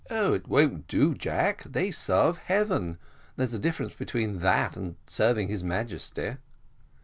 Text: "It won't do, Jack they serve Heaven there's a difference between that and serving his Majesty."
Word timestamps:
"It 0.09 0.47
won't 0.47 0.87
do, 0.87 1.13
Jack 1.13 1.61
they 1.63 1.91
serve 1.91 2.37
Heaven 2.37 2.97
there's 3.35 3.53
a 3.53 3.59
difference 3.59 3.93
between 3.93 4.39
that 4.39 4.75
and 4.75 4.95
serving 5.05 5.49
his 5.49 5.63
Majesty." 5.63 6.37